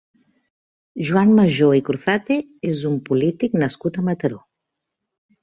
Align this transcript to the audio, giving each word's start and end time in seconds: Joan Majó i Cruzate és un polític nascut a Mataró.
Joan 1.09 1.33
Majó 1.39 1.67
i 1.79 1.83
Cruzate 1.89 2.39
és 2.73 2.81
un 2.93 2.97
polític 3.11 3.55
nascut 3.67 4.01
a 4.03 4.07
Mataró. 4.11 4.43